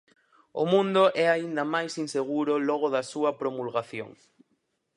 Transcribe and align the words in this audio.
O 0.61 0.63
mundo 0.73 1.03
é 1.23 1.25
aínda 1.29 1.63
máis 1.73 1.93
inseguro 2.03 2.53
logo 2.69 2.87
da 2.95 3.03
súa 3.11 3.31
promulgación. 3.41 4.09